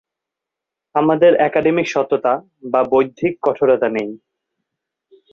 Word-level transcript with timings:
আমাদের 0.95 1.31
একাডেমিক 1.47 1.87
সততা 1.87 2.33
বা 2.63 2.81
বৌদ্ধিক 2.91 3.33
কঠোরতা 3.43 3.87
নেই। 3.89 4.09